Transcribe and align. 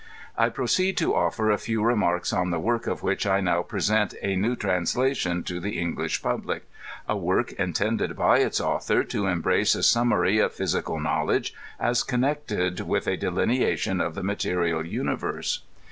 I 0.35 0.49
proceed 0.49 0.97
to 0.97 1.11
ofier 1.13 1.53
a 1.53 1.59
few 1.59 1.83
remarks 1.83 2.33
on 2.33 2.49
the 2.49 2.59
work 2.59 2.87
of 2.87 3.03
which 3.03 3.27
I 3.27 3.39
now 3.39 3.61
present 3.61 4.15
d 4.19 4.35
new 4.35 4.55
translation 4.55 5.43
to 5.43 5.59
the 5.59 5.77
English 5.77 6.23
pubhc, 6.23 6.61
a 7.07 7.15
work 7.15 7.51
intended 7.51 8.15
by 8.15 8.39
its 8.39 8.59
author" 8.59 9.03
to 9.13 9.27
embrace 9.27 9.75
a 9.75 9.83
summary 9.83 10.39
of 10.39 10.53
physical 10.53 10.99
knowledge, 10.99 11.53
as 11.79 12.01
connected 12.01 12.79
with 12.79 13.05
a 13.05 13.15
delineation 13.15 14.01
of 14.01 14.15
the 14.15 14.23
material 14.23 14.81
imiverse." 14.81 15.59